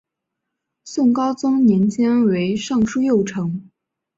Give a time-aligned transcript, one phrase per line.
[0.83, 3.69] 宋高宗年间为尚书右丞。